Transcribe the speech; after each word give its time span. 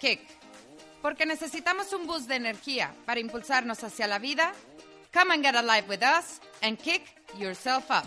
Kick. 0.00 0.20
Porque 1.02 1.26
necesitamos 1.26 1.92
un 1.92 2.06
boost 2.06 2.26
de 2.26 2.36
energía 2.36 2.94
para 3.04 3.20
impulsarnos 3.20 3.84
hacia 3.84 4.06
la 4.06 4.18
vida. 4.18 4.52
Come 5.12 5.34
and 5.34 5.44
get 5.44 5.54
alive 5.54 5.86
with 5.88 6.02
us 6.02 6.40
and 6.62 6.78
kick 6.78 7.02
yourself 7.38 7.90
up. 7.90 8.04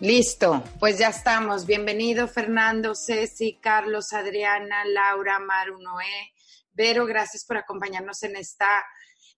Listo, 0.00 0.64
pues 0.80 0.98
ya 0.98 1.08
estamos. 1.08 1.64
Bienvenido 1.64 2.26
Fernando, 2.26 2.94
Ceci, 2.94 3.58
Carlos, 3.60 4.12
Adriana, 4.12 4.84
Laura, 4.84 5.38
Maru, 5.38 5.80
Noé, 5.80 6.32
Vero, 6.72 7.06
gracias 7.06 7.44
por 7.44 7.56
acompañarnos 7.56 8.22
en 8.22 8.36
esta, 8.36 8.84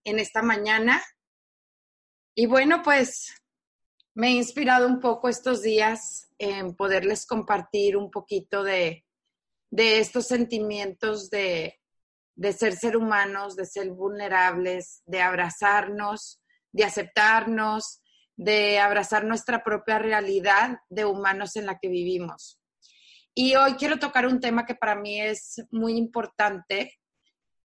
en 0.04 0.18
esta 0.18 0.40
mañana. 0.40 1.02
Y 2.34 2.46
bueno, 2.46 2.82
pues 2.82 3.34
me 4.14 4.28
he 4.28 4.32
inspirado 4.32 4.86
un 4.86 5.00
poco 5.00 5.28
estos 5.28 5.62
días 5.62 6.28
en 6.38 6.74
poderles 6.74 7.26
compartir 7.26 7.96
un 7.96 8.10
poquito 8.10 8.62
de, 8.62 9.04
de 9.70 9.98
estos 9.98 10.26
sentimientos 10.26 11.30
de, 11.30 11.80
de 12.36 12.52
ser 12.52 12.76
ser 12.76 12.96
humanos, 12.96 13.56
de 13.56 13.66
ser 13.66 13.90
vulnerables, 13.90 15.02
de 15.06 15.20
abrazarnos, 15.20 16.40
de 16.72 16.84
aceptarnos, 16.84 18.00
de 18.36 18.78
abrazar 18.78 19.24
nuestra 19.24 19.62
propia 19.62 19.98
realidad 19.98 20.78
de 20.88 21.04
humanos 21.04 21.56
en 21.56 21.66
la 21.66 21.78
que 21.78 21.88
vivimos. 21.88 22.60
Y 23.34 23.56
hoy 23.56 23.74
quiero 23.74 23.98
tocar 23.98 24.26
un 24.26 24.40
tema 24.40 24.64
que 24.64 24.74
para 24.74 24.94
mí 24.94 25.20
es 25.20 25.64
muy 25.70 25.96
importante 25.96 27.00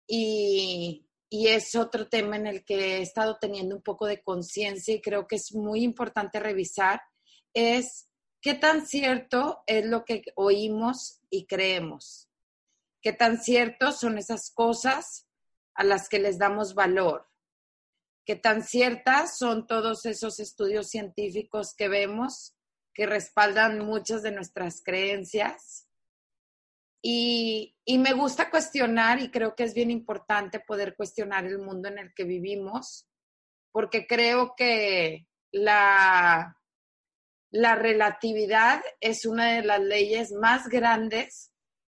y, 0.07 1.06
y 1.29 1.47
es 1.47 1.75
otro 1.75 2.07
tema 2.07 2.35
en 2.35 2.47
el 2.47 2.63
que 2.63 2.97
he 2.97 3.01
estado 3.01 3.37
teniendo 3.39 3.75
un 3.75 3.81
poco 3.81 4.05
de 4.05 4.21
conciencia 4.21 4.93
y 4.93 5.01
creo 5.01 5.27
que 5.27 5.35
es 5.35 5.53
muy 5.53 5.83
importante 5.83 6.39
revisar, 6.39 7.01
es 7.53 8.09
qué 8.41 8.53
tan 8.53 8.85
cierto 8.85 9.63
es 9.67 9.85
lo 9.85 10.05
que 10.05 10.23
oímos 10.35 11.19
y 11.29 11.45
creemos, 11.45 12.29
qué 13.01 13.13
tan 13.13 13.41
ciertos 13.41 13.99
son 13.99 14.17
esas 14.17 14.51
cosas 14.51 15.27
a 15.73 15.83
las 15.83 16.07
que 16.09 16.19
les 16.19 16.37
damos 16.37 16.73
valor, 16.73 17.27
qué 18.25 18.35
tan 18.35 18.63
ciertas 18.63 19.37
son 19.37 19.67
todos 19.67 20.05
esos 20.05 20.39
estudios 20.39 20.87
científicos 20.87 21.73
que 21.75 21.89
vemos 21.89 22.53
que 22.93 23.05
respaldan 23.05 23.85
muchas 23.85 24.23
de 24.23 24.31
nuestras 24.31 24.81
creencias 24.83 25.86
y, 27.09 27.73
me 27.99 28.11
gusta 28.11 28.49
cuestionar 28.49 29.21
y 29.21 29.31
creo 29.31 29.55
que 29.55 29.63
es 29.63 29.73
bien 29.73 29.91
importante 29.91 30.59
poder 30.59 30.93
cuestionar 30.93 31.45
el 31.45 31.57
mundo 31.57 31.87
en 31.87 31.99
el 31.99 32.13
que 32.13 32.25
vivimos, 32.25 33.07
porque 33.71 34.05
creo 34.05 34.55
que 34.57 35.25
la, 35.53 36.57
la 37.49 37.75
relatividad 37.75 38.81
es 38.99 39.25
una 39.25 39.53
de 39.53 39.63
las 39.63 39.79
leyes 39.79 40.33
más 40.33 40.67
grandes 40.67 41.53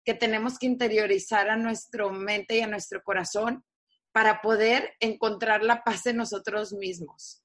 que 0.05 0.13
tenemos 0.13 0.59
que 0.59 0.67
interiorizar 0.67 1.49
a 1.49 1.57
nuestra 1.57 2.07
mente 2.11 2.59
y 2.59 2.61
a 2.61 2.67
nuestro 2.67 3.03
corazón 3.03 3.65
para 4.13 4.43
poder 4.43 4.95
encontrar 5.01 5.63
la 5.65 5.85
paz 5.85 6.05
en 6.05 6.19
nosotros 6.19 6.75
mismos. 6.75 7.43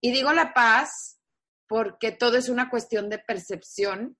Y 0.00 0.10
digo 0.10 0.32
la 0.32 0.52
paz 0.52 1.20
porque 1.68 2.10
todo 2.10 2.36
es 2.36 2.48
una 2.48 2.68
cuestión 2.68 3.08
de 3.10 3.20
percepción 3.20 4.18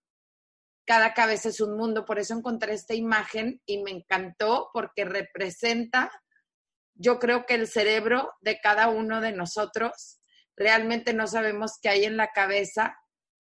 cada 0.87 1.15
cabeza 1.15 1.49
es 1.49 1.61
un 1.61 1.77
mundo. 1.77 2.05
Por 2.05 2.19
eso 2.19 2.35
encontré 2.35 2.73
esta 2.73 2.95
imagen 2.95 3.61
y 3.67 3.83
me 3.83 3.91
encantó 3.91 4.71
porque 4.73 5.05
representa, 5.05 6.11
yo 6.95 7.19
creo 7.19 7.45
que 7.45 7.55
el 7.55 7.67
cerebro 7.67 8.33
de 8.41 8.61
cada 8.61 8.89
uno 8.89 9.21
de 9.21 9.33
nosotros. 9.33 10.21
Realmente 10.57 11.13
no 11.13 11.27
sabemos 11.27 11.79
qué 11.83 11.91
hay 11.91 12.05
en 12.05 12.17
la 12.17 12.29
cabeza 12.33 12.97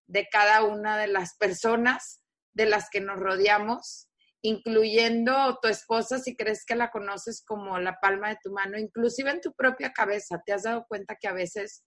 de 0.06 0.28
cada 0.30 0.64
una 0.64 0.98
de 0.98 1.06
las 1.06 1.36
personas 1.36 2.22
de 2.52 2.66
las 2.66 2.90
que 2.90 3.00
nos 3.00 3.18
rodeamos, 3.18 4.08
incluyendo 4.42 5.58
tu 5.60 5.68
esposa 5.68 6.18
si 6.18 6.36
crees 6.36 6.64
que 6.66 6.74
la 6.74 6.90
conoces 6.90 7.42
como 7.44 7.78
la 7.78 7.98
palma 8.00 8.28
de 8.28 8.38
tu 8.42 8.52
mano, 8.52 8.78
inclusive 8.78 9.30
en 9.30 9.40
tu 9.40 9.54
propia 9.54 9.92
cabeza. 9.92 10.42
¿Te 10.44 10.52
has 10.52 10.64
dado 10.64 10.84
cuenta 10.88 11.16
que 11.20 11.28
a 11.28 11.32
veces 11.32 11.84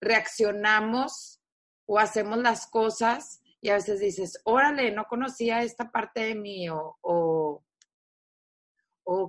reaccionamos 0.00 1.40
o 1.86 1.98
hacemos 1.98 2.38
las 2.38 2.66
cosas 2.66 3.41
y 3.62 3.70
a 3.70 3.74
veces 3.74 4.00
dices, 4.00 4.40
órale, 4.44 4.90
no 4.90 5.04
conocía 5.04 5.62
esta 5.62 5.92
parte 5.92 6.20
de 6.20 6.34
mí 6.34 6.68
o, 6.68 6.98
o, 7.00 7.62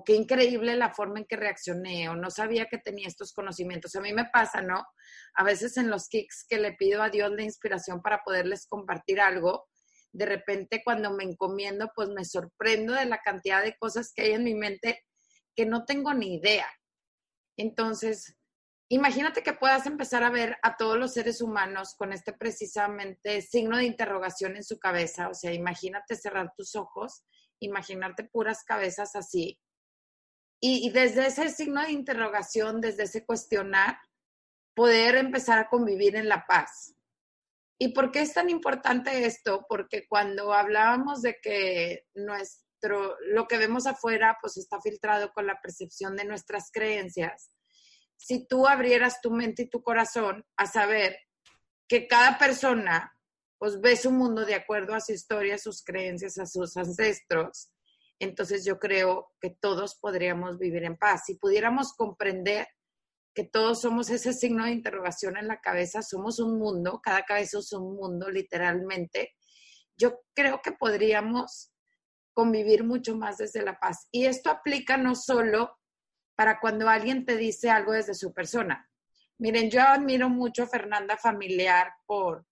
qué 0.03 0.15
increíble 0.15 0.75
la 0.75 0.91
forma 0.91 1.19
en 1.19 1.25
que 1.25 1.35
reaccioné 1.35 2.09
o 2.09 2.15
no 2.15 2.31
sabía 2.31 2.65
que 2.65 2.79
tenía 2.79 3.07
estos 3.07 3.31
conocimientos. 3.31 3.95
A 3.95 4.01
mí 4.01 4.11
me 4.11 4.25
pasa, 4.25 4.61
¿no? 4.61 4.83
A 5.35 5.43
veces 5.43 5.77
en 5.77 5.89
los 5.89 6.09
kicks 6.09 6.45
que 6.49 6.57
le 6.57 6.73
pido 6.73 7.03
a 7.03 7.09
Dios 7.09 7.31
la 7.31 7.43
inspiración 7.43 8.01
para 8.01 8.23
poderles 8.23 8.65
compartir 8.65 9.21
algo, 9.21 9.67
de 10.11 10.25
repente 10.25 10.81
cuando 10.83 11.11
me 11.13 11.23
encomiendo, 11.25 11.91
pues 11.95 12.09
me 12.09 12.25
sorprendo 12.25 12.93
de 12.93 13.05
la 13.05 13.19
cantidad 13.19 13.63
de 13.63 13.77
cosas 13.77 14.11
que 14.15 14.23
hay 14.23 14.31
en 14.31 14.43
mi 14.43 14.55
mente 14.55 15.03
que 15.55 15.67
no 15.67 15.85
tengo 15.85 16.11
ni 16.15 16.35
idea. 16.35 16.67
Entonces, 17.55 18.35
Imagínate 18.93 19.41
que 19.41 19.53
puedas 19.53 19.87
empezar 19.87 20.23
a 20.23 20.29
ver 20.29 20.59
a 20.61 20.77
todos 20.77 20.99
los 20.99 21.13
seres 21.13 21.41
humanos 21.41 21.95
con 21.97 22.13
este 22.13 22.31
precisamente 22.31 23.41
signo 23.41 23.77
de 23.77 23.85
interrogación 23.85 24.55
en 24.55 24.63
su 24.63 24.77
cabeza. 24.77 25.29
O 25.29 25.33
sea, 25.33 25.51
imagínate 25.51 26.15
cerrar 26.15 26.53
tus 26.55 26.75
ojos, 26.75 27.25
imaginarte 27.59 28.23
puras 28.23 28.63
cabezas 28.63 29.15
así. 29.15 29.59
Y, 30.61 30.91
desde 30.91 31.25
ese 31.25 31.49
signo 31.49 31.81
de 31.81 31.91
interrogación, 31.91 32.81
desde 32.81 33.03
ese 33.03 33.25
cuestionar, 33.25 33.97
poder 34.75 35.15
empezar 35.15 35.57
a 35.57 35.69
convivir 35.69 36.15
en 36.15 36.29
la 36.29 36.45
paz. 36.45 36.93
¿Y 37.79 37.93
por 37.93 38.11
qué 38.11 38.21
es 38.21 38.35
tan 38.35 38.51
importante 38.51 39.25
esto? 39.25 39.65
Porque 39.67 40.07
cuando 40.07 40.53
hablábamos 40.53 41.23
de 41.23 41.39
que 41.41 42.05
nuestro, 42.13 43.17
lo 43.21 43.47
que 43.47 43.57
vemos 43.57 43.87
afuera, 43.87 44.37
pues 44.39 44.57
está 44.57 44.79
filtrado 44.79 45.33
con 45.33 45.47
la 45.47 45.59
percepción 45.59 46.15
de 46.15 46.25
nuestras 46.25 46.69
creencias 46.71 47.52
si 48.17 48.47
tú 48.47 48.67
abrieras 48.67 49.21
tu 49.21 49.31
mente 49.31 49.63
y 49.63 49.69
tu 49.69 49.81
corazón 49.81 50.45
a 50.57 50.65
saber 50.65 51.17
que 51.87 52.07
cada 52.07 52.37
persona 52.37 53.13
pues 53.57 53.79
ve 53.79 53.95
su 53.95 54.11
mundo 54.11 54.45
de 54.45 54.55
acuerdo 54.55 54.93
a 54.93 54.99
su 54.99 55.13
historia, 55.13 55.57
sus 55.57 55.83
creencias, 55.83 56.37
a 56.37 56.45
sus 56.45 56.75
ancestros, 56.75 57.69
entonces 58.19 58.65
yo 58.65 58.79
creo 58.79 59.31
que 59.39 59.51
todos 59.51 59.95
podríamos 59.99 60.57
vivir 60.57 60.83
en 60.83 60.97
paz. 60.97 61.23
Si 61.25 61.35
pudiéramos 61.35 61.93
comprender 61.93 62.67
que 63.33 63.43
todos 63.43 63.81
somos 63.81 64.09
ese 64.09 64.33
signo 64.33 64.65
de 64.65 64.71
interrogación 64.71 65.37
en 65.37 65.47
la 65.47 65.59
cabeza, 65.59 66.01
somos 66.01 66.39
un 66.39 66.57
mundo, 66.59 66.99
cada 67.01 67.23
cabeza 67.23 67.59
es 67.59 67.71
un 67.73 67.95
mundo 67.95 68.29
literalmente, 68.29 69.33
yo 69.97 70.21
creo 70.33 70.61
que 70.61 70.71
podríamos 70.71 71.71
convivir 72.33 72.83
mucho 72.83 73.15
más 73.15 73.37
desde 73.37 73.63
la 73.63 73.79
paz. 73.79 74.07
Y 74.11 74.25
esto 74.25 74.49
aplica 74.49 74.97
no 74.97 75.15
solo 75.15 75.77
para 76.35 76.59
cuando 76.59 76.89
alguien 76.89 77.25
te 77.25 77.37
dice 77.37 77.69
algo 77.69 77.93
desde 77.93 78.13
su 78.13 78.33
persona. 78.33 78.89
Miren, 79.37 79.69
yo 79.69 79.81
admiro 79.81 80.29
mucho 80.29 80.63
a 80.63 80.67
Fernanda 80.67 81.17
Familiar 81.17 81.93
por, 82.05 82.45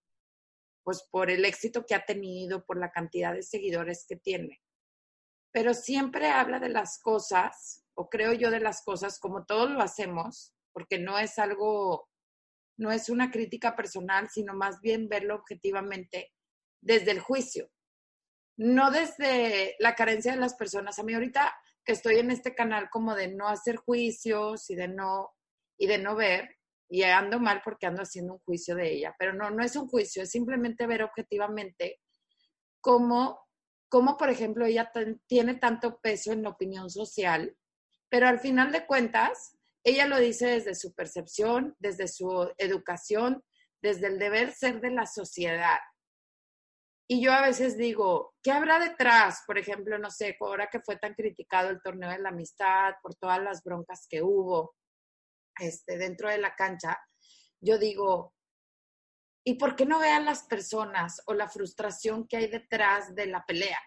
pues, 0.83 1.07
por 1.11 1.29
el 1.29 1.45
éxito 1.45 1.85
que 1.85 1.95
ha 1.95 2.05
tenido, 2.05 2.65
por 2.65 2.77
la 2.77 2.91
cantidad 2.91 3.33
de 3.33 3.43
seguidores 3.43 4.05
que 4.07 4.15
tiene. 4.15 4.61
Pero 5.51 5.73
siempre 5.73 6.29
habla 6.29 6.59
de 6.59 6.69
las 6.69 6.99
cosas, 6.99 7.85
o 7.93 8.09
creo 8.09 8.33
yo 8.33 8.51
de 8.51 8.59
las 8.59 8.83
cosas, 8.83 9.19
como 9.19 9.45
todos 9.45 9.69
lo 9.69 9.81
hacemos, 9.81 10.53
porque 10.73 10.99
no 10.99 11.19
es 11.19 11.37
algo, 11.39 12.09
no 12.77 12.91
es 12.91 13.09
una 13.09 13.31
crítica 13.31 13.75
personal, 13.75 14.29
sino 14.29 14.53
más 14.53 14.79
bien 14.81 15.09
verlo 15.09 15.35
objetivamente 15.35 16.33
desde 16.81 17.11
el 17.11 17.19
juicio, 17.19 17.69
no 18.57 18.91
desde 18.91 19.75
la 19.79 19.95
carencia 19.95 20.31
de 20.31 20.39
las 20.39 20.55
personas. 20.55 20.97
A 20.97 21.03
mí 21.03 21.13
ahorita 21.13 21.53
que 21.85 21.93
estoy 21.93 22.17
en 22.17 22.31
este 22.31 22.53
canal 22.55 22.89
como 22.89 23.15
de 23.15 23.29
no 23.29 23.47
hacer 23.47 23.77
juicios 23.77 24.69
y 24.69 24.75
de 24.75 24.87
no, 24.87 25.31
y 25.77 25.87
de 25.87 25.97
no 25.97 26.15
ver, 26.15 26.57
y 26.89 27.03
ando 27.03 27.39
mal 27.39 27.61
porque 27.63 27.87
ando 27.87 28.01
haciendo 28.01 28.33
un 28.33 28.39
juicio 28.39 28.75
de 28.75 28.91
ella, 28.91 29.15
pero 29.17 29.33
no, 29.33 29.49
no 29.49 29.63
es 29.63 29.75
un 29.75 29.87
juicio, 29.87 30.23
es 30.23 30.31
simplemente 30.31 30.85
ver 30.87 31.03
objetivamente 31.03 31.99
cómo, 32.81 33.39
cómo 33.89 34.17
por 34.17 34.29
ejemplo, 34.29 34.65
ella 34.65 34.91
tiene 35.27 35.55
tanto 35.55 35.99
peso 36.01 36.31
en 36.33 36.43
la 36.43 36.49
opinión 36.49 36.89
social 36.89 37.57
pero 38.11 38.27
al 38.27 38.41
final 38.41 38.73
de 38.73 38.85
cuentas, 38.85 39.57
ella 39.85 40.05
lo 40.05 40.19
dice 40.19 40.45
desde 40.45 40.75
su 40.75 40.93
percepción, 40.93 41.75
desde 41.79 42.09
su 42.09 42.51
educación, 42.57 43.41
desde 43.81 44.07
el 44.07 44.19
deber 44.19 44.51
ser 44.51 44.81
de 44.81 44.91
la 44.91 45.05
sociedad. 45.05 45.79
Y 47.11 47.19
yo 47.19 47.33
a 47.33 47.41
veces 47.41 47.75
digo, 47.75 48.35
¿qué 48.41 48.53
habrá 48.53 48.79
detrás? 48.79 49.43
Por 49.45 49.57
ejemplo, 49.57 49.97
no 49.97 50.09
sé, 50.09 50.37
ahora 50.39 50.69
que 50.71 50.79
fue 50.79 50.95
tan 50.95 51.13
criticado 51.13 51.67
el 51.67 51.81
torneo 51.81 52.09
de 52.09 52.19
la 52.19 52.29
amistad 52.29 52.93
por 53.03 53.15
todas 53.15 53.43
las 53.43 53.61
broncas 53.65 54.07
que 54.09 54.21
hubo 54.21 54.77
este, 55.59 55.97
dentro 55.97 56.29
de 56.29 56.37
la 56.37 56.55
cancha, 56.55 56.97
yo 57.59 57.77
digo, 57.77 58.33
¿y 59.45 59.55
por 59.55 59.75
qué 59.75 59.85
no 59.85 59.99
vean 59.99 60.23
las 60.23 60.43
personas 60.43 61.21
o 61.25 61.33
la 61.33 61.49
frustración 61.49 62.29
que 62.29 62.37
hay 62.37 62.47
detrás 62.47 63.13
de 63.13 63.25
la 63.25 63.43
pelea? 63.45 63.81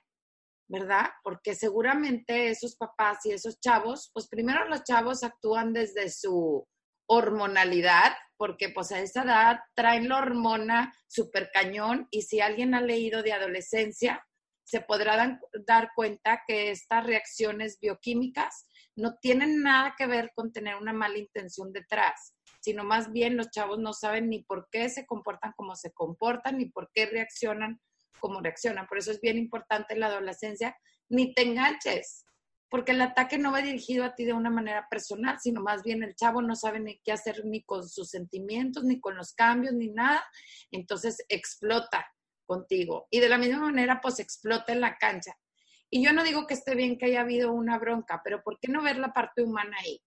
¿Verdad? 0.69 1.07
Porque 1.23 1.55
seguramente 1.55 2.51
esos 2.51 2.77
papás 2.77 3.25
y 3.25 3.33
esos 3.33 3.59
chavos, 3.59 4.11
pues 4.13 4.29
primero 4.29 4.69
los 4.69 4.85
chavos 4.85 5.25
actúan 5.25 5.73
desde 5.73 6.11
su 6.11 6.69
hormonalidad, 7.07 8.13
porque 8.37 8.69
pues 8.69 8.93
a 8.93 9.01
esa 9.01 9.23
edad 9.23 9.61
traen 9.75 10.09
la 10.09 10.19
hormona 10.19 10.95
súper 11.07 11.51
cañón 11.53 12.09
y 12.11 12.23
si 12.23 12.41
alguien 12.41 12.75
ha 12.75 12.81
leído 12.81 13.23
de 13.23 13.33
adolescencia, 13.33 14.27
se 14.65 14.81
podrá 14.81 15.39
dar 15.67 15.91
cuenta 15.95 16.43
que 16.47 16.71
estas 16.71 17.07
reacciones 17.07 17.79
bioquímicas 17.81 18.67
no 18.97 19.17
tienen 19.21 19.63
nada 19.63 19.95
que 19.97 20.07
ver 20.07 20.33
con 20.35 20.53
tener 20.53 20.77
una 20.77 20.93
mala 20.93 21.19
intención 21.19 21.73
detrás, 21.73 22.35
sino 22.61 22.83
más 22.85 23.13
bien 23.13 23.37
los 23.37 23.51
chavos 23.51 23.79
no 23.79 23.93
saben 23.93 24.31
ni 24.31 24.43
por 24.43 24.69
qué 24.71 24.89
se 24.89 25.07
comportan 25.07 25.53
como 25.57 25.77
se 25.77 25.93
comportan, 25.93 26.59
ni 26.59 26.67
por 26.67 26.91
qué 26.95 27.07
reaccionan 27.07 27.81
como 28.21 28.41
reaccionan. 28.41 28.87
Por 28.87 28.99
eso 28.99 29.11
es 29.11 29.21
bien 29.21 29.37
importante 29.37 29.97
la 29.97 30.07
adolescencia, 30.07 30.77
ni 31.11 31.35
te 31.35 31.43
enganches, 31.43 32.24
porque 32.75 32.91
el 32.91 33.03
ataque 33.03 33.39
no 33.39 33.53
va 33.53 33.63
dirigido 33.63 34.05
a 34.05 34.17
ti 34.17 34.25
de 34.25 34.33
una 34.33 34.51
manera 34.51 34.89
personal, 34.91 35.39
sino 35.39 35.63
más 35.63 35.85
bien 35.85 36.03
el 36.03 36.17
chavo 36.17 36.43
no 36.43 36.57
sabe 36.57 36.81
ni 36.81 36.99
qué 37.05 37.13
hacer 37.13 37.45
ni 37.45 37.63
con 37.63 37.89
sus 37.89 38.11
sentimientos, 38.11 38.83
ni 38.83 38.99
con 38.99 39.17
los 39.17 39.33
cambios, 39.33 39.75
ni 39.75 39.91
nada. 39.91 40.25
Entonces 40.73 41.25
explota 41.29 42.05
contigo. 42.45 43.07
Y 43.13 43.21
de 43.21 43.29
la 43.29 43.39
misma 43.39 43.61
manera, 43.61 44.01
pues 44.03 44.19
explota 44.19 44.73
en 44.73 44.81
la 44.81 44.99
cancha. 44.99 45.37
Y 45.89 46.05
yo 46.05 46.13
no 46.13 46.25
digo 46.25 46.49
que 46.49 46.55
esté 46.55 46.75
bien 46.75 46.99
que 46.99 47.07
haya 47.07 47.21
habido 47.21 47.53
una 47.53 47.79
bronca, 47.79 48.21
pero 48.25 48.43
¿por 48.43 48.59
qué 48.59 48.67
no 48.67 48.83
ver 48.83 48.99
la 48.99 49.13
parte 49.13 49.45
humana 49.45 49.77
ahí? 49.81 50.03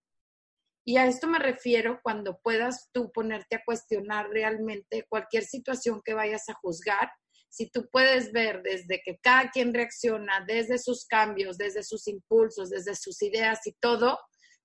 Y 0.84 0.98
a 0.98 1.06
esto 1.06 1.26
me 1.26 1.38
refiero 1.38 2.00
cuando 2.02 2.38
puedas 2.38 2.90
tú 2.92 3.10
ponerte 3.12 3.56
a 3.56 3.64
cuestionar 3.64 4.28
realmente 4.28 5.06
cualquier 5.08 5.44
situación 5.44 6.02
que 6.04 6.12
vayas 6.12 6.50
a 6.50 6.54
juzgar, 6.60 7.10
si 7.48 7.70
tú 7.70 7.88
puedes 7.90 8.32
ver 8.32 8.62
desde 8.62 9.00
que 9.04 9.18
cada 9.18 9.50
quien 9.50 9.72
reacciona, 9.72 10.44
desde 10.46 10.78
sus 10.78 11.06
cambios, 11.06 11.56
desde 11.58 11.82
sus 11.82 12.06
impulsos, 12.08 12.70
desde 12.70 12.94
sus 12.94 13.22
ideas 13.22 13.66
y 13.66 13.72
todo, 13.80 14.18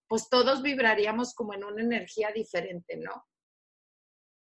pues 0.07 0.29
todos 0.29 0.61
vibraríamos 0.61 1.33
como 1.33 1.53
en 1.53 1.63
una 1.63 1.81
energía 1.81 2.31
diferente, 2.31 2.97
¿no? 2.97 3.25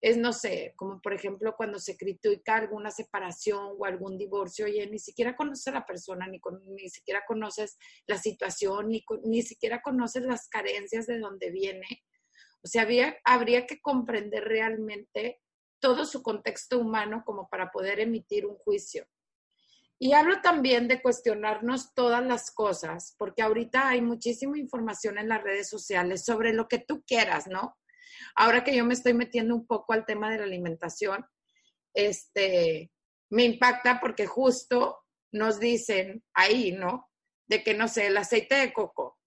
Es, 0.00 0.16
no 0.16 0.32
sé, 0.32 0.74
como 0.76 1.00
por 1.00 1.14
ejemplo 1.14 1.54
cuando 1.56 1.78
se 1.78 1.96
critica 1.96 2.56
alguna 2.56 2.90
separación 2.90 3.76
o 3.78 3.84
algún 3.84 4.18
divorcio, 4.18 4.64
oye, 4.64 4.84
ni 4.88 4.98
siquiera 4.98 5.36
conoces 5.36 5.68
a 5.68 5.72
la 5.72 5.86
persona, 5.86 6.26
ni, 6.26 6.40
ni 6.66 6.88
siquiera 6.88 7.22
conoces 7.24 7.78
la 8.08 8.18
situación, 8.18 8.88
ni, 8.88 9.04
ni 9.24 9.42
siquiera 9.42 9.80
conoces 9.80 10.24
las 10.24 10.48
carencias 10.48 11.06
de 11.06 11.20
donde 11.20 11.52
viene. 11.52 11.86
O 12.64 12.66
sea, 12.66 12.82
había, 12.82 13.16
habría 13.24 13.66
que 13.66 13.80
comprender 13.80 14.42
realmente 14.42 15.40
todo 15.82 16.06
su 16.06 16.22
contexto 16.22 16.78
humano 16.78 17.24
como 17.26 17.48
para 17.48 17.70
poder 17.72 17.98
emitir 17.98 18.46
un 18.46 18.56
juicio. 18.56 19.04
Y 19.98 20.14
hablo 20.14 20.40
también 20.40 20.88
de 20.88 21.02
cuestionarnos 21.02 21.92
todas 21.92 22.24
las 22.24 22.50
cosas, 22.50 23.14
porque 23.18 23.42
ahorita 23.42 23.88
hay 23.88 24.00
muchísima 24.00 24.58
información 24.58 25.18
en 25.18 25.28
las 25.28 25.42
redes 25.42 25.68
sociales 25.68 26.24
sobre 26.24 26.52
lo 26.52 26.68
que 26.68 26.78
tú 26.78 27.02
quieras, 27.04 27.48
¿no? 27.48 27.76
Ahora 28.36 28.64
que 28.64 28.74
yo 28.74 28.84
me 28.84 28.94
estoy 28.94 29.14
metiendo 29.14 29.54
un 29.54 29.66
poco 29.66 29.92
al 29.92 30.06
tema 30.06 30.30
de 30.30 30.38
la 30.38 30.44
alimentación, 30.44 31.26
este, 31.94 32.90
me 33.30 33.44
impacta 33.44 34.00
porque 34.00 34.26
justo 34.26 35.04
nos 35.32 35.58
dicen 35.58 36.22
ahí, 36.32 36.72
¿no? 36.72 37.10
De 37.46 37.62
que, 37.62 37.74
no 37.74 37.88
sé, 37.88 38.06
el 38.06 38.16
aceite 38.16 38.54
de 38.54 38.72
coco. 38.72 39.18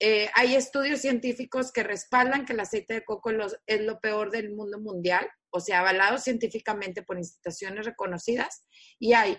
Eh, 0.00 0.28
hay 0.34 0.54
estudios 0.56 1.00
científicos 1.00 1.72
que 1.72 1.82
respaldan 1.82 2.44
que 2.44 2.52
el 2.52 2.60
aceite 2.60 2.94
de 2.94 3.04
coco 3.04 3.30
es 3.66 3.80
lo 3.80 4.00
peor 4.00 4.30
del 4.30 4.52
mundo 4.54 4.80
mundial 4.80 5.28
o 5.56 5.60
sea, 5.60 5.80
avalados 5.80 6.24
científicamente 6.24 7.04
por 7.04 7.16
instituciones 7.16 7.86
reconocidas, 7.86 8.66
y 8.98 9.12
hay 9.12 9.38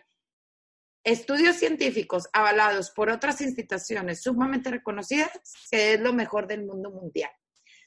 estudios 1.03 1.57
científicos 1.57 2.29
avalados 2.31 2.89
por 2.91 3.09
otras 3.09 3.41
instituciones 3.41 4.23
sumamente 4.23 4.71
reconocidas, 4.71 5.29
que 5.69 5.95
es 5.95 5.99
lo 5.99 6.13
mejor 6.13 6.47
del 6.47 6.65
mundo 6.65 6.89
mundial. 6.89 7.31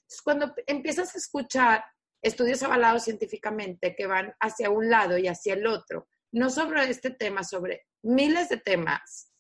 Entonces, 0.01 0.23
cuando 0.23 0.55
empiezas 0.67 1.15
a 1.15 1.19
escuchar 1.19 1.85
estudios 2.23 2.63
avalados 2.63 3.05
científicamente 3.05 3.97
que 3.97 4.07
van 4.07 4.35
hacia 4.41 4.69
un 4.69 4.91
lado 4.91 5.17
y 5.17 5.27
hacia 5.27 5.55
el 5.55 5.67
otro, 5.67 6.07
no 6.31 6.51
sobre 6.51 6.83
este 6.91 7.11
tema, 7.11 7.43
sobre 7.45 7.87
miles 8.03 8.51
de 8.51 8.59
temas, 8.59 9.33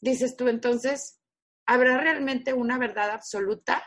dices 0.00 0.36
tú 0.36 0.48
entonces, 0.48 1.20
¿habrá 1.66 1.98
realmente 1.98 2.52
una 2.52 2.78
verdad 2.78 3.10
absoluta? 3.10 3.82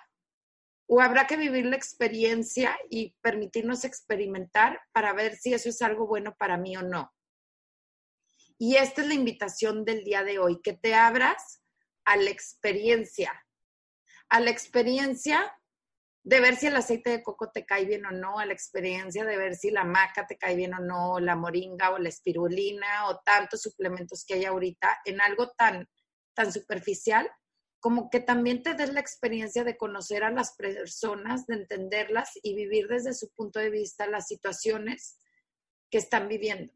o 0.87 1.01
habrá 1.01 1.27
que 1.27 1.35
vivir 1.35 1.65
la 1.65 1.75
experiencia 1.75 2.77
y 2.89 3.13
permitirnos 3.21 3.83
experimentar 3.83 4.79
para 4.93 5.13
ver 5.13 5.35
si 5.35 5.53
eso 5.53 5.69
es 5.69 5.81
algo 5.81 6.07
bueno 6.07 6.35
para 6.37 6.57
mí 6.57 6.77
o 6.77 6.81
no. 6.81 7.13
Y 8.57 8.77
esta 8.77 9.01
es 9.01 9.07
la 9.07 9.13
invitación 9.13 9.85
del 9.85 10.03
día 10.03 10.23
de 10.23 10.39
hoy, 10.39 10.61
que 10.61 10.73
te 10.73 10.95
abras 10.95 11.61
a 12.05 12.15
la 12.15 12.29
experiencia, 12.29 13.45
a 14.29 14.39
la 14.39 14.49
experiencia 14.49 15.53
de 16.23 16.39
ver 16.39 16.55
si 16.55 16.67
el 16.67 16.75
aceite 16.75 17.09
de 17.09 17.23
coco 17.23 17.51
te 17.51 17.65
cae 17.65 17.85
bien 17.85 18.05
o 18.05 18.11
no, 18.11 18.39
a 18.39 18.45
la 18.45 18.53
experiencia 18.53 19.25
de 19.25 19.37
ver 19.37 19.55
si 19.55 19.69
la 19.69 19.83
maca 19.83 20.25
te 20.25 20.37
cae 20.37 20.55
bien 20.55 20.73
o 20.73 20.79
no, 20.79 21.19
la 21.19 21.35
moringa 21.35 21.91
o 21.91 21.99
la 21.99 22.09
espirulina 22.09 23.07
o 23.07 23.19
tantos 23.19 23.61
suplementos 23.61 24.25
que 24.25 24.35
hay 24.35 24.45
ahorita 24.45 25.01
en 25.05 25.21
algo 25.21 25.51
tan, 25.51 25.87
tan 26.33 26.51
superficial 26.51 27.29
como 27.79 28.09
que 28.09 28.19
también 28.19 28.63
te 28.63 28.73
des 28.73 28.93
la 28.93 28.99
experiencia 28.99 29.63
de 29.63 29.77
conocer 29.77 30.23
a 30.23 30.31
las 30.31 30.55
personas, 30.55 31.45
de 31.47 31.55
entenderlas 31.55 32.31
y 32.41 32.55
vivir 32.55 32.87
desde 32.87 33.13
su 33.13 33.29
punto 33.33 33.59
de 33.59 33.69
vista 33.69 34.07
las 34.07 34.27
situaciones 34.27 35.19
que 35.89 35.99
están 35.99 36.27
viviendo. 36.27 36.73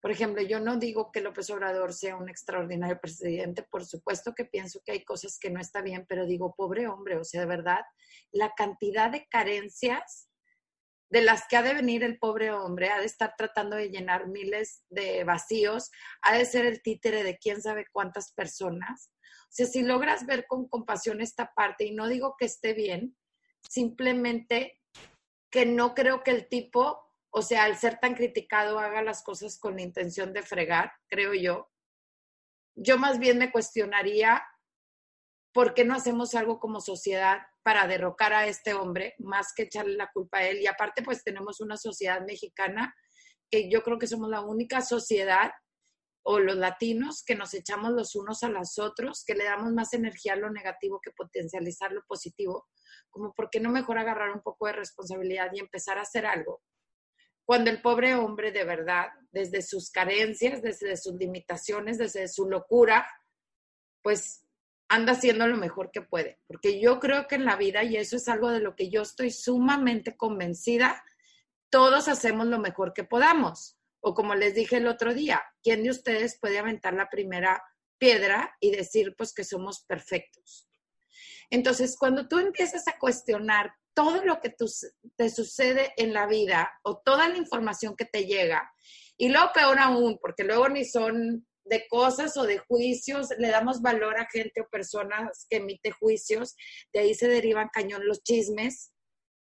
Por 0.00 0.12
ejemplo, 0.12 0.42
yo 0.42 0.60
no 0.60 0.76
digo 0.76 1.10
que 1.10 1.20
López 1.20 1.50
Obrador 1.50 1.92
sea 1.92 2.16
un 2.16 2.28
extraordinario 2.28 3.00
presidente, 3.00 3.64
por 3.64 3.84
supuesto 3.84 4.32
que 4.32 4.44
pienso 4.44 4.80
que 4.84 4.92
hay 4.92 5.04
cosas 5.04 5.38
que 5.40 5.50
no 5.50 5.60
está 5.60 5.82
bien, 5.82 6.06
pero 6.08 6.24
digo, 6.24 6.54
pobre 6.56 6.86
hombre, 6.86 7.16
o 7.16 7.24
sea, 7.24 7.40
de 7.40 7.46
verdad, 7.46 7.80
la 8.30 8.52
cantidad 8.56 9.10
de 9.10 9.26
carencias 9.26 10.27
de 11.10 11.22
las 11.22 11.46
que 11.48 11.56
ha 11.56 11.62
de 11.62 11.74
venir 11.74 12.04
el 12.04 12.18
pobre 12.18 12.50
hombre, 12.50 12.90
ha 12.90 13.00
de 13.00 13.06
estar 13.06 13.34
tratando 13.36 13.76
de 13.76 13.88
llenar 13.88 14.28
miles 14.28 14.84
de 14.90 15.24
vacíos, 15.24 15.90
ha 16.22 16.36
de 16.36 16.44
ser 16.44 16.66
el 16.66 16.82
títere 16.82 17.22
de 17.22 17.38
quién 17.38 17.62
sabe 17.62 17.86
cuántas 17.90 18.32
personas. 18.32 19.10
O 19.44 19.50
sea, 19.50 19.66
si 19.66 19.82
logras 19.82 20.26
ver 20.26 20.46
con 20.46 20.68
compasión 20.68 21.20
esta 21.20 21.52
parte, 21.54 21.86
y 21.86 21.94
no 21.94 22.06
digo 22.08 22.34
que 22.38 22.44
esté 22.44 22.74
bien, 22.74 23.16
simplemente 23.68 24.80
que 25.50 25.64
no 25.64 25.94
creo 25.94 26.22
que 26.22 26.30
el 26.30 26.48
tipo, 26.48 27.00
o 27.30 27.40
sea, 27.40 27.64
al 27.64 27.76
ser 27.76 27.98
tan 27.98 28.14
criticado, 28.14 28.78
haga 28.78 29.02
las 29.02 29.22
cosas 29.22 29.58
con 29.58 29.76
la 29.76 29.82
intención 29.82 30.34
de 30.34 30.42
fregar, 30.42 30.92
creo 31.08 31.32
yo. 31.32 31.70
Yo 32.76 32.98
más 32.98 33.18
bien 33.18 33.38
me 33.38 33.50
cuestionaría 33.50 34.42
por 35.54 35.72
qué 35.72 35.84
no 35.84 35.94
hacemos 35.94 36.34
algo 36.34 36.60
como 36.60 36.80
sociedad 36.80 37.40
para 37.68 37.86
derrocar 37.86 38.32
a 38.32 38.46
este 38.46 38.72
hombre, 38.72 39.14
más 39.18 39.52
que 39.54 39.64
echarle 39.64 39.94
la 39.94 40.10
culpa 40.10 40.38
a 40.38 40.48
él. 40.48 40.62
Y 40.62 40.66
aparte, 40.66 41.02
pues 41.02 41.22
tenemos 41.22 41.60
una 41.60 41.76
sociedad 41.76 42.24
mexicana 42.26 42.94
que 43.50 43.68
yo 43.68 43.82
creo 43.82 43.98
que 43.98 44.06
somos 44.06 44.30
la 44.30 44.40
única 44.40 44.80
sociedad 44.80 45.50
o 46.22 46.38
los 46.38 46.56
latinos 46.56 47.22
que 47.26 47.34
nos 47.34 47.52
echamos 47.52 47.92
los 47.92 48.16
unos 48.16 48.42
a 48.42 48.48
los 48.48 48.78
otros, 48.78 49.22
que 49.22 49.34
le 49.34 49.44
damos 49.44 49.70
más 49.74 49.92
energía 49.92 50.32
a 50.32 50.36
lo 50.36 50.50
negativo 50.50 50.98
que 51.02 51.10
potencializar 51.10 51.92
lo 51.92 52.02
positivo, 52.08 52.68
como 53.10 53.34
por 53.34 53.50
qué 53.50 53.60
no 53.60 53.68
mejor 53.68 53.98
agarrar 53.98 54.30
un 54.30 54.40
poco 54.40 54.66
de 54.66 54.72
responsabilidad 54.72 55.50
y 55.52 55.60
empezar 55.60 55.98
a 55.98 56.02
hacer 56.04 56.24
algo. 56.24 56.62
Cuando 57.44 57.68
el 57.68 57.82
pobre 57.82 58.14
hombre 58.14 58.50
de 58.50 58.64
verdad, 58.64 59.08
desde 59.30 59.60
sus 59.60 59.90
carencias, 59.90 60.62
desde 60.62 60.96
sus 60.96 61.16
limitaciones, 61.16 61.98
desde 61.98 62.28
su 62.28 62.48
locura, 62.48 63.06
pues 64.02 64.47
anda 64.88 65.12
haciendo 65.12 65.46
lo 65.46 65.56
mejor 65.56 65.90
que 65.90 66.02
puede. 66.02 66.38
Porque 66.46 66.80
yo 66.80 67.00
creo 67.00 67.26
que 67.26 67.34
en 67.34 67.44
la 67.44 67.56
vida, 67.56 67.84
y 67.84 67.96
eso 67.96 68.16
es 68.16 68.28
algo 68.28 68.50
de 68.50 68.60
lo 68.60 68.74
que 68.76 68.90
yo 68.90 69.02
estoy 69.02 69.30
sumamente 69.30 70.16
convencida, 70.16 71.04
todos 71.70 72.08
hacemos 72.08 72.46
lo 72.46 72.58
mejor 72.58 72.92
que 72.92 73.04
podamos 73.04 73.78
o 74.00 74.14
como 74.14 74.34
les 74.34 74.54
dije 74.54 74.76
el 74.76 74.86
otro 74.86 75.14
día, 75.14 75.42
¿quién 75.62 75.82
de 75.82 75.90
ustedes 75.90 76.38
puede 76.38 76.58
aventar 76.58 76.94
la 76.94 77.08
primera 77.08 77.62
piedra 77.98 78.56
y 78.60 78.70
decir 78.70 79.14
pues 79.16 79.32
que 79.34 79.44
somos 79.44 79.84
perfectos? 79.84 80.68
Entonces, 81.50 81.96
cuando 81.98 82.28
tú 82.28 82.38
empiezas 82.38 82.86
a 82.88 82.98
cuestionar 82.98 83.72
todo 83.94 84.24
lo 84.24 84.40
que 84.40 84.54
te 85.16 85.30
sucede 85.30 85.92
en 85.96 86.12
la 86.12 86.26
vida 86.26 86.70
o 86.82 86.98
toda 86.98 87.28
la 87.28 87.36
información 87.36 87.96
que 87.96 88.04
te 88.04 88.26
llega, 88.26 88.72
y 89.16 89.30
luego 89.30 89.50
peor 89.52 89.78
aún, 89.80 90.18
porque 90.20 90.44
luego 90.44 90.68
ni 90.68 90.84
son 90.84 91.47
de 91.68 91.86
cosas 91.88 92.36
o 92.36 92.44
de 92.44 92.58
juicios, 92.58 93.28
le 93.38 93.48
damos 93.48 93.82
valor 93.82 94.18
a 94.18 94.28
gente 94.30 94.60
o 94.60 94.68
personas 94.68 95.46
que 95.48 95.58
emite 95.58 95.90
juicios, 95.90 96.54
de 96.92 97.00
ahí 97.00 97.14
se 97.14 97.28
derivan 97.28 97.68
cañón 97.72 98.06
los 98.06 98.22
chismes. 98.22 98.92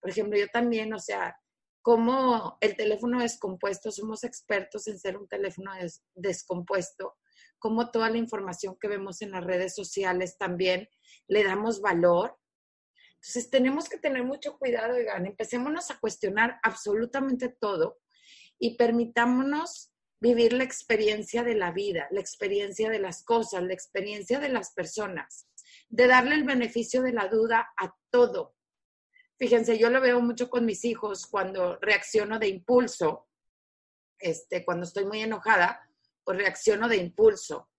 Por 0.01 0.09
ejemplo, 0.09 0.37
yo 0.37 0.47
también, 0.47 0.93
o 0.93 0.99
sea, 0.99 1.35
como 1.81 2.57
el 2.61 2.75
teléfono 2.75 3.21
descompuesto, 3.21 3.91
somos 3.91 4.23
expertos 4.23 4.87
en 4.87 4.97
ser 4.99 5.17
un 5.17 5.27
teléfono 5.27 5.71
descompuesto, 6.15 7.17
como 7.59 7.91
toda 7.91 8.09
la 8.09 8.17
información 8.17 8.77
que 8.79 8.87
vemos 8.87 9.21
en 9.21 9.31
las 9.31 9.43
redes 9.43 9.75
sociales 9.75 10.37
también 10.37 10.89
le 11.27 11.43
damos 11.43 11.81
valor. 11.81 12.37
Entonces 13.15 13.49
tenemos 13.49 13.89
que 13.89 13.97
tener 13.97 14.23
mucho 14.23 14.57
cuidado, 14.57 14.95
oigan, 14.95 15.25
empecémonos 15.25 15.91
a 15.91 15.99
cuestionar 15.99 16.59
absolutamente 16.63 17.49
todo 17.49 17.99
y 18.59 18.77
permitámonos 18.77 19.92
vivir 20.23 20.53
la 20.53 20.63
experiencia 20.63 21.43
de 21.43 21.53
la 21.53 21.73
vida, 21.73 22.07
la 22.11 22.21
experiencia 22.21 22.89
de 22.89 22.97
las 22.97 23.25
cosas, 23.25 23.61
la 23.61 23.73
experiencia 23.73 24.39
de 24.39 24.47
las 24.47 24.71
personas, 24.71 25.49
de 25.89 26.07
darle 26.07 26.35
el 26.35 26.45
beneficio 26.45 27.01
de 27.01 27.11
la 27.11 27.27
duda 27.27 27.73
a 27.77 27.93
todo. 28.09 28.55
Fíjense, 29.37 29.77
yo 29.77 29.89
lo 29.89 29.99
veo 29.99 30.21
mucho 30.21 30.49
con 30.49 30.65
mis 30.65 30.85
hijos 30.85 31.27
cuando 31.27 31.77
reacciono 31.81 32.39
de 32.39 32.47
impulso, 32.47 33.27
este, 34.17 34.63
cuando 34.63 34.85
estoy 34.85 35.03
muy 35.03 35.21
enojada, 35.21 35.89
pues 36.23 36.37
reacciono 36.37 36.87
de 36.87 36.97
impulso. 36.97 37.69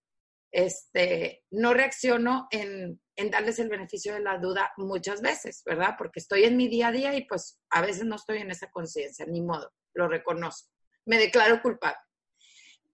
Este, 0.53 1.45
no 1.51 1.73
reacciono 1.73 2.47
en, 2.51 3.01
darles 3.31 3.59
el 3.59 3.71
beneficio 3.71 4.13
de 4.13 4.21
la 4.21 4.37
duda 4.37 4.71
muchas 4.77 5.23
veces, 5.23 5.63
¿verdad? 5.65 5.95
Porque 5.97 6.21
estoy 6.21 6.45
en 6.45 6.59
mi 6.59 6.69
día 6.69 6.89
a 6.89 6.93
día 6.93 7.17
y 7.17 7.25
pues 7.25 7.59
a 7.71 7.81
veces 7.81 8.05
no 8.05 8.17
estoy 8.17 8.39
en 8.39 8.51
esa 8.51 8.71
conciencia, 8.71 9.25
ni 9.25 9.41
modo, 9.41 9.73
lo 9.95 10.09
reconozco. 10.09 10.69
Me 11.07 11.17
declaro 11.17 11.63
culpable 11.63 11.97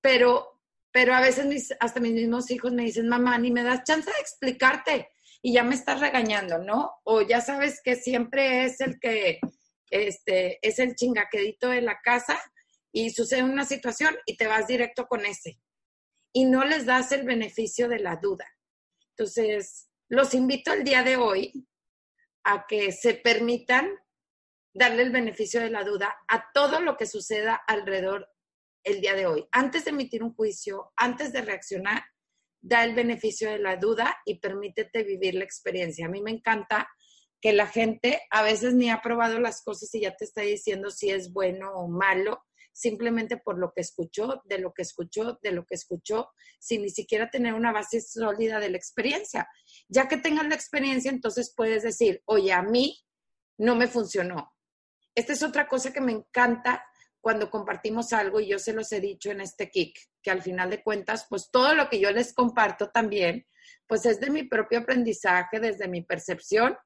pero, 0.01 0.61
pero 0.93 1.15
a 1.15 1.21
veces 1.21 1.75
hasta 1.81 2.01
mis 2.01 2.13
mismos 2.13 2.51
hijos 2.51 2.73
me 2.73 2.85
dicen, 2.85 3.09
mamá, 3.09 3.39
ni 3.39 3.51
me 3.51 3.63
das 3.63 3.85
chance 3.85 4.11
de 4.11 4.21
explicarte 4.21 5.11
y 5.43 5.55
ya 5.55 5.63
me 5.63 5.75
estás 5.75 6.01
regañando, 6.01 6.59
¿no? 6.59 6.93
O 7.05 7.23
ya 7.23 7.41
sabes 7.41 7.81
que 7.83 7.97
siempre 7.97 8.65
es 8.65 8.81
el 8.81 8.99
que, 9.01 9.41
este, 9.91 10.59
es 10.67 10.79
el 10.79 10.95
chingaquedito 10.95 11.69
de 11.69 11.83
la 11.83 12.01
casa 12.01 12.41
y 12.93 13.11
sucede 13.11 13.43
una 13.43 13.65
situación 13.65 14.17
y 14.27 14.37
te 14.37 14.47
vas 14.47 14.67
directo 14.67 15.07
con 15.07 15.25
ese. 15.25 15.61
Y 16.33 16.45
no 16.45 16.65
les 16.65 16.87
das 16.87 17.13
el 17.13 17.25
beneficio 17.25 17.89
de 17.89 17.99
la 17.99 18.17
duda. 18.17 18.47
Entonces, 19.11 19.89
los 20.09 20.35
invito 20.35 20.73
el 20.73 20.85
día 20.85 21.03
de 21.03 21.17
hoy 21.17 21.67
a 22.45 22.67
que 22.67 22.93
se 22.93 23.15
permitan 23.15 23.91
darle 24.73 25.03
el 25.03 25.11
beneficio 25.11 25.61
de 25.61 25.71
la 25.71 25.85
duda 25.85 26.17
a 26.29 26.53
todo 26.53 26.81
lo 26.81 26.97
que 26.97 27.07
suceda 27.07 27.61
alrededor 27.67 28.30
el 28.85 29.01
día 29.01 29.15
de 29.15 29.27
hoy. 29.27 29.47
Antes 29.53 29.85
de 29.85 29.91
emitir 29.91 30.23
un 30.23 30.35
juicio, 30.35 30.93
antes 30.97 31.33
de 31.33 31.43
reaccionar, 31.43 32.03
da 32.61 32.85
el 32.85 32.95
beneficio 32.95 33.51
de 33.51 33.59
la 33.59 33.77
duda 33.77 34.17
y 34.25 34.39
permítete 34.39 35.03
vivir 35.03 35.35
la 35.35 35.45
experiencia. 35.45 36.07
A 36.07 36.11
mí 36.11 36.23
me 36.23 36.31
encanta 36.31 36.89
que 37.41 37.53
la 37.53 37.67
gente 37.67 38.23
a 38.31 38.43
veces 38.43 38.75
ni 38.75 38.91
ha 38.91 39.01
probado 39.01 39.41
las 39.41 39.63
cosas 39.63 39.95
y 39.95 40.03
ya 40.03 40.15
te 40.15 40.25
está 40.25 40.43
diciendo 40.43 40.91
si 40.91 41.11
es 41.11 41.33
bueno 41.33 41.73
o 41.73 41.89
malo, 41.89 42.43
simplemente 42.73 43.39
por 43.39 43.59
lo 43.59 43.73
que 43.75 43.81
escuchó, 43.81 44.43
de 44.45 44.59
lo 44.59 44.73
que 44.75 44.83
escuchó, 44.83 45.39
de 45.43 45.53
lo 45.53 45.65
que 45.65 45.75
escuchó, 45.75 46.29
sin 46.59 46.83
ni 46.83 46.91
siquiera 46.91 47.31
tener 47.31 47.55
una 47.55 47.73
base 47.73 48.01
sólida 48.01 48.61
de 48.61 48.71
la 48.71 48.77
experiencia. 48.77 49.49
Ya 49.89 50.07
que 50.07 50.19
tengas 50.19 50.47
la 50.49 50.55
experiencia, 50.55 51.11
entonces 51.11 51.53
puedes 51.57 51.83
decir, 51.83 52.23
oye, 52.27 52.53
a 52.53 52.63
mí 52.63 52.99
no 53.59 53.75
me 53.75 53.89
funcionó. 53.89 54.53
Esta 55.15 55.33
es 55.33 55.43
otra 55.43 55.67
cosa 55.67 55.93
que 55.93 56.01
me 56.01 56.13
encanta 56.13 56.85
cuando 57.21 57.51
compartimos 57.51 58.13
algo, 58.13 58.41
y 58.41 58.49
yo 58.49 58.59
se 58.59 58.73
los 58.73 58.91
he 58.93 59.01
dicho 59.01 59.31
en 59.31 59.41
este 59.41 59.69
kick, 59.69 59.99
que 60.23 60.31
al 60.31 60.43
final 60.43 60.71
de 60.71 60.83
cuentas, 60.83 61.27
pues 61.29 61.51
todo 61.51 61.75
lo 61.75 61.89
que 61.89 62.01
yo 62.01 62.11
les 62.11 62.33
comparto 62.33 62.91
también, 62.91 63.47
pues 63.87 64.07
es 64.07 64.21
de 64.21 64.31
mi 64.31 64.45
propio 64.45 64.81
aprendizaje, 64.81 65.61
desde 65.61 65.89
mi 65.89 66.03
percepción. 66.03 66.77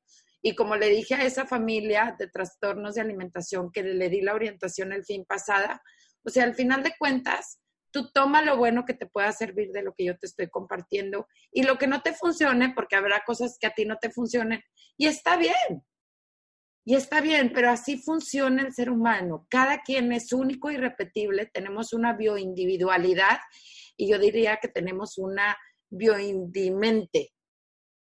Y 0.43 0.55
como 0.55 0.77
le 0.77 0.89
dije 0.89 1.15
a 1.15 1.25
esa 1.25 1.47
familia 1.47 2.17
de 2.19 2.29
trastornos 2.29 2.95
de 2.95 3.01
alimentación 3.01 3.71
que 3.73 3.83
le 3.83 4.09
di 4.09 4.21
la 4.21 4.35
orientación 4.35 4.93
el 4.93 5.05
fin 5.05 5.25
pasada, 5.25 5.83
o 6.25 6.31
sea, 6.31 6.45
al 6.45 6.55
final 6.55 6.83
de 6.83 6.95
cuentas, 6.99 7.61
tú 7.91 8.11
toma 8.13 8.43
lo 8.43 8.57
bueno 8.57 8.85
que 8.85 8.95
te 8.95 9.07
pueda 9.07 9.31
servir 9.31 9.71
de 9.71 9.83
lo 9.83 9.95
que 9.95 10.05
yo 10.05 10.19
te 10.19 10.27
estoy 10.27 10.49
compartiendo 10.49 11.29
y 11.53 11.63
lo 11.63 11.79
que 11.79 11.87
no 11.87 12.03
te 12.03 12.13
funcione, 12.13 12.73
porque 12.75 12.97
habrá 12.97 13.23
cosas 13.25 13.57
que 13.59 13.69
a 13.69 13.71
ti 13.71 13.85
no 13.85 13.99
te 13.99 14.11
funcionen, 14.11 14.63
y 14.97 15.07
está 15.07 15.37
bien, 15.37 15.85
y 16.85 16.95
está 16.97 17.21
bien, 17.21 17.53
pero 17.55 17.71
así 17.71 17.97
funciona 17.97 18.63
el 18.63 18.75
ser 18.75 18.91
humano. 18.91 19.47
Cada 19.49 19.83
quien 19.83 20.13
es 20.13 20.33
único 20.33 20.71
y 20.71 20.77
repetible. 20.77 21.47
Tenemos 21.47 21.93
una 21.93 22.13
bioindividualidad 22.13 23.39
y 23.97 24.11
yo 24.11 24.19
diría 24.19 24.59
que 24.61 24.69
tenemos 24.69 25.17
una 25.17 25.57
bioindimente, 25.89 27.33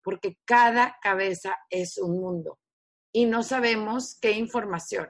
porque 0.04 0.38
cada 0.46 0.98
cabeza 1.02 1.58
es 1.70 1.98
un 1.98 2.20
mundo 2.20 2.60
y 3.12 3.26
no 3.26 3.42
sabemos 3.44 4.20
qué 4.22 4.32
información. 4.32 5.08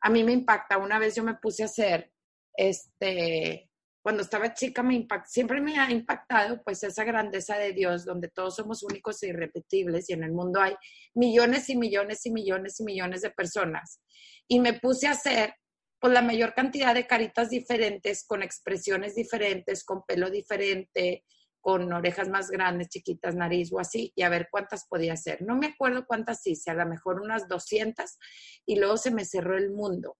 A 0.00 0.08
mí 0.08 0.24
me 0.24 0.32
impacta. 0.32 0.78
Una 0.78 0.98
vez 0.98 1.14
yo 1.14 1.22
me 1.22 1.34
puse 1.34 1.62
a 1.62 1.66
hacer 1.66 2.10
este 2.54 3.69
cuando 4.02 4.22
estaba 4.22 4.54
chica 4.54 4.82
me 4.82 5.06
siempre 5.26 5.60
me 5.60 5.78
ha 5.78 5.90
impactado 5.90 6.62
pues 6.62 6.82
esa 6.82 7.04
grandeza 7.04 7.56
de 7.58 7.72
Dios 7.72 8.04
donde 8.04 8.28
todos 8.28 8.56
somos 8.56 8.82
únicos 8.82 9.22
e 9.22 9.28
irrepetibles 9.28 10.08
y 10.08 10.14
en 10.14 10.24
el 10.24 10.32
mundo 10.32 10.60
hay 10.60 10.74
millones 11.14 11.68
y 11.68 11.76
millones 11.76 12.24
y 12.24 12.30
millones 12.30 12.80
y 12.80 12.84
millones 12.84 13.22
de 13.22 13.30
personas. 13.30 14.00
Y 14.48 14.60
me 14.60 14.74
puse 14.74 15.06
a 15.06 15.12
hacer 15.12 15.54
pues 16.00 16.14
la 16.14 16.22
mayor 16.22 16.54
cantidad 16.54 16.94
de 16.94 17.06
caritas 17.06 17.50
diferentes, 17.50 18.24
con 18.26 18.42
expresiones 18.42 19.14
diferentes, 19.14 19.84
con 19.84 20.02
pelo 20.06 20.30
diferente, 20.30 21.24
con 21.60 21.92
orejas 21.92 22.30
más 22.30 22.50
grandes, 22.50 22.88
chiquitas, 22.88 23.34
nariz 23.34 23.70
o 23.70 23.78
así, 23.78 24.10
y 24.16 24.22
a 24.22 24.30
ver 24.30 24.48
cuántas 24.50 24.86
podía 24.86 25.12
hacer. 25.12 25.42
No 25.42 25.56
me 25.56 25.66
acuerdo 25.66 26.06
cuántas 26.06 26.46
hice, 26.46 26.70
a 26.70 26.74
lo 26.74 26.86
mejor 26.86 27.20
unas 27.20 27.48
200, 27.48 28.18
y 28.64 28.76
luego 28.76 28.96
se 28.96 29.10
me 29.10 29.26
cerró 29.26 29.58
el 29.58 29.70
mundo. 29.70 30.16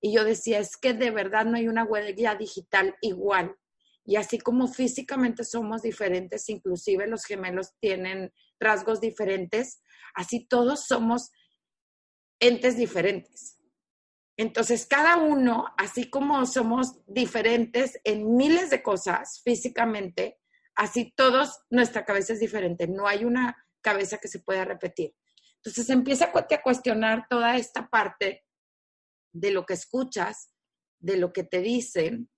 Y 0.00 0.14
yo 0.14 0.24
decía, 0.24 0.58
es 0.58 0.76
que 0.76 0.94
de 0.94 1.10
verdad 1.10 1.44
no 1.46 1.56
hay 1.56 1.68
una 1.68 1.84
huella 1.84 2.34
digital 2.34 2.96
igual. 3.00 3.56
Y 4.04 4.16
así 4.16 4.38
como 4.38 4.68
físicamente 4.68 5.44
somos 5.44 5.82
diferentes, 5.82 6.48
inclusive 6.48 7.08
los 7.08 7.24
gemelos 7.24 7.74
tienen 7.80 8.32
rasgos 8.60 9.00
diferentes, 9.00 9.82
así 10.14 10.46
todos 10.46 10.86
somos 10.86 11.30
entes 12.38 12.76
diferentes. 12.76 13.58
Entonces, 14.38 14.86
cada 14.86 15.16
uno, 15.16 15.66
así 15.78 16.10
como 16.10 16.44
somos 16.46 17.00
diferentes 17.06 17.98
en 18.04 18.36
miles 18.36 18.70
de 18.70 18.82
cosas 18.82 19.40
físicamente, 19.42 20.38
así 20.76 21.12
todos, 21.16 21.62
nuestra 21.70 22.04
cabeza 22.04 22.34
es 22.34 22.40
diferente. 22.40 22.86
No 22.86 23.08
hay 23.08 23.24
una 23.24 23.56
cabeza 23.80 24.18
que 24.18 24.28
se 24.28 24.40
pueda 24.40 24.64
repetir. 24.64 25.14
Entonces, 25.56 25.88
empieza 25.90 26.26
a 26.26 26.62
cuestionar 26.62 27.26
toda 27.28 27.56
esta 27.56 27.88
parte 27.88 28.45
de 29.40 29.50
lo 29.50 29.66
que 29.66 29.74
escuchas, 29.74 30.52
de 30.98 31.16
lo 31.16 31.32
que 31.32 31.44
te 31.44 31.60
dicen, 31.60 32.30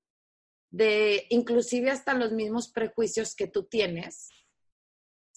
de 0.71 1.27
inclusive 1.31 1.91
hasta 1.91 2.15
los 2.15 2.33
mismos 2.33 2.71
prejuicios 2.71 3.35
que 3.35 3.47
tú 3.47 3.65
tienes, 3.65 4.29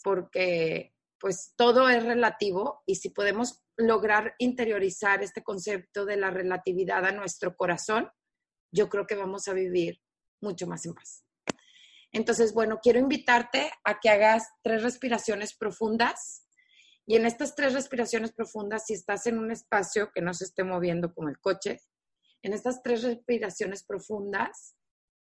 porque 0.03 0.93
pues 1.19 1.53
todo 1.55 1.87
es 1.87 2.03
relativo 2.03 2.81
y 2.87 2.95
si 2.95 3.09
podemos 3.09 3.63
lograr 3.77 4.33
interiorizar 4.39 5.23
este 5.23 5.43
concepto 5.43 6.05
de 6.05 6.17
la 6.17 6.31
relatividad 6.31 7.05
a 7.05 7.11
nuestro 7.11 7.55
corazón, 7.55 8.09
yo 8.73 8.89
creo 8.89 9.05
que 9.05 9.15
vamos 9.15 9.47
a 9.47 9.53
vivir 9.53 10.01
mucho 10.41 10.65
más 10.65 10.85
en 10.85 10.95
paz. 10.95 11.23
Entonces, 12.11 12.53
bueno, 12.53 12.79
quiero 12.81 12.99
invitarte 12.99 13.71
a 13.83 13.99
que 13.99 14.09
hagas 14.09 14.47
tres 14.63 14.81
respiraciones 14.81 15.55
profundas 15.55 16.47
y 17.05 17.15
en 17.15 17.25
estas 17.25 17.55
tres 17.55 17.73
respiraciones 17.73 18.31
profundas, 18.31 18.85
si 18.85 18.93
estás 18.93 19.25
en 19.27 19.39
un 19.39 19.51
espacio 19.51 20.11
que 20.13 20.21
no 20.21 20.33
se 20.33 20.45
esté 20.45 20.63
moviendo 20.63 21.13
como 21.13 21.29
el 21.29 21.39
coche, 21.39 21.79
en 22.43 22.53
estas 22.53 22.81
tres 22.81 23.03
respiraciones 23.03 23.83
profundas, 23.83 24.75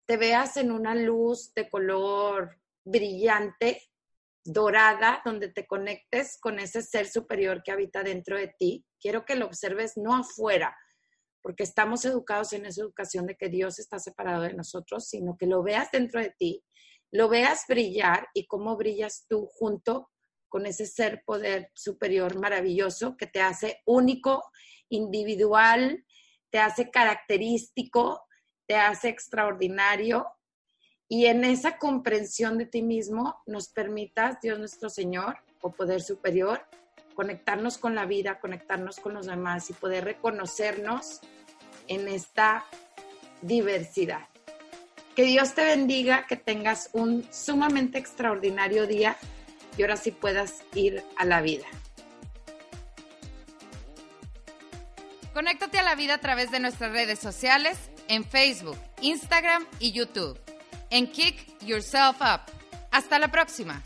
te 0.06 0.16
veas 0.16 0.56
en 0.56 0.70
una 0.70 0.94
luz 0.94 1.52
de 1.54 1.68
color 1.68 2.60
brillante, 2.84 3.82
dorada, 4.44 5.22
donde 5.24 5.48
te 5.48 5.66
conectes 5.66 6.38
con 6.40 6.58
ese 6.58 6.82
ser 6.82 7.06
superior 7.06 7.62
que 7.62 7.72
habita 7.72 8.02
dentro 8.02 8.36
de 8.36 8.54
ti. 8.58 8.84
Quiero 9.00 9.24
que 9.24 9.36
lo 9.36 9.46
observes 9.46 9.96
no 9.96 10.14
afuera, 10.14 10.76
porque 11.42 11.62
estamos 11.62 12.04
educados 12.04 12.52
en 12.52 12.66
esa 12.66 12.82
educación 12.82 13.26
de 13.26 13.36
que 13.36 13.48
Dios 13.48 13.78
está 13.78 13.98
separado 13.98 14.42
de 14.42 14.54
nosotros, 14.54 15.08
sino 15.08 15.36
que 15.38 15.46
lo 15.46 15.62
veas 15.62 15.90
dentro 15.90 16.20
de 16.20 16.34
ti, 16.38 16.62
lo 17.10 17.28
veas 17.28 17.64
brillar 17.68 18.28
y 18.34 18.46
cómo 18.46 18.76
brillas 18.76 19.24
tú 19.28 19.46
junto 19.46 20.10
con 20.54 20.66
ese 20.66 20.86
ser 20.86 21.24
poder 21.26 21.72
superior 21.74 22.38
maravilloso 22.38 23.16
que 23.16 23.26
te 23.26 23.40
hace 23.40 23.82
único, 23.86 24.44
individual, 24.88 26.04
te 26.48 26.60
hace 26.60 26.92
característico, 26.92 28.22
te 28.64 28.76
hace 28.76 29.08
extraordinario. 29.08 30.28
Y 31.08 31.26
en 31.26 31.42
esa 31.42 31.76
comprensión 31.76 32.56
de 32.56 32.66
ti 32.66 32.82
mismo 32.82 33.42
nos 33.46 33.68
permitas, 33.68 34.40
Dios 34.40 34.60
nuestro 34.60 34.90
Señor, 34.90 35.38
o 35.60 35.72
poder 35.72 36.02
superior, 36.02 36.64
conectarnos 37.16 37.76
con 37.76 37.96
la 37.96 38.06
vida, 38.06 38.38
conectarnos 38.38 39.00
con 39.00 39.12
los 39.14 39.26
demás 39.26 39.70
y 39.70 39.72
poder 39.72 40.04
reconocernos 40.04 41.18
en 41.88 42.06
esta 42.06 42.64
diversidad. 43.42 44.28
Que 45.16 45.24
Dios 45.24 45.54
te 45.56 45.64
bendiga, 45.64 46.28
que 46.28 46.36
tengas 46.36 46.90
un 46.92 47.26
sumamente 47.32 47.98
extraordinario 47.98 48.86
día 48.86 49.16
y 49.76 49.82
ahora 49.82 49.96
sí 49.96 50.10
puedas 50.10 50.62
ir 50.74 51.02
a 51.16 51.24
la 51.24 51.40
vida. 51.40 51.66
Conéctate 55.32 55.80
a 55.80 55.82
la 55.82 55.96
vida 55.96 56.14
a 56.14 56.18
través 56.18 56.50
de 56.50 56.60
nuestras 56.60 56.92
redes 56.92 57.18
sociales 57.18 57.76
en 58.08 58.24
Facebook, 58.24 58.78
Instagram 59.00 59.66
y 59.80 59.92
YouTube. 59.92 60.38
En 60.90 61.10
Kick 61.10 61.58
Yourself 61.60 62.20
Up. 62.20 62.42
Hasta 62.92 63.18
la 63.18 63.28
próxima. 63.28 63.82